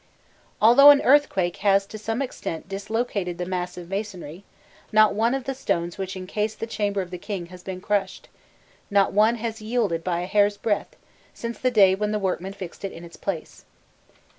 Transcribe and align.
Although 0.59 0.89
an 0.89 1.03
earthquake 1.03 1.57
has 1.57 1.85
to 1.85 1.99
some 1.99 2.23
extent 2.23 2.67
dislocated 2.67 3.37
the 3.37 3.45
mass 3.45 3.77
of 3.77 3.87
masonry, 3.87 4.43
not 4.91 5.13
one 5.13 5.35
of 5.35 5.43
the 5.43 5.53
stones 5.53 5.99
which 5.99 6.15
encase 6.17 6.55
the 6.55 6.65
chamber 6.65 7.01
of 7.03 7.11
the 7.11 7.19
king 7.19 7.45
has 7.53 7.61
been 7.61 7.79
crushed, 7.81 8.27
not 8.89 9.13
one 9.13 9.35
has 9.35 9.61
yielded 9.61 10.03
by 10.03 10.21
a 10.21 10.25
hair's 10.25 10.57
breadth, 10.57 10.95
since 11.35 11.59
the 11.59 11.69
day 11.69 11.93
when 11.93 12.11
the 12.11 12.17
workmen 12.17 12.53
fixed 12.53 12.83
it 12.83 12.91
in 12.93 13.03
its 13.03 13.15
place. 13.15 13.63